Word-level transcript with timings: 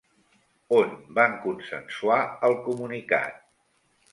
On 0.77 0.95
van 1.17 1.35
consensuar 1.43 2.17
el 2.49 2.59
comunicat? 2.69 3.41